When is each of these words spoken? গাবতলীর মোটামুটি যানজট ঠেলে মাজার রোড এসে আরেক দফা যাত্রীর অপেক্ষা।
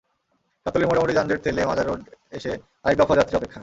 গাবতলীর 0.65 0.89
মোটামুটি 0.89 1.13
যানজট 1.17 1.39
ঠেলে 1.43 1.61
মাজার 1.69 1.85
রোড 1.87 2.01
এসে 2.37 2.51
আরেক 2.85 2.97
দফা 2.99 3.13
যাত্রীর 3.17 3.39
অপেক্ষা। 3.39 3.59